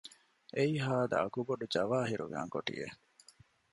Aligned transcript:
އެއީ 0.55 0.73
ހާދަ 0.85 1.15
އަގުބޮޑު 1.23 1.65
ޖަވާހިރުގެ 1.73 2.35
އަނގޮޓިއެއް 2.39 2.97